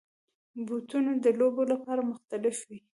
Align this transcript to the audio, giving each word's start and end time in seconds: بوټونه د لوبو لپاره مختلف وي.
بوټونه 0.65 1.11
د 1.23 1.27
لوبو 1.39 1.63
لپاره 1.71 2.07
مختلف 2.11 2.55
وي. 2.67 2.77